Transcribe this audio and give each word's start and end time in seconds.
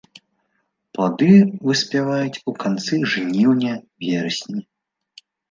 Плады 0.97 1.27
выспяваюць 1.67 2.41
у 2.53 2.55
канцы 2.65 2.95
жніўня-верасні. 3.13 4.59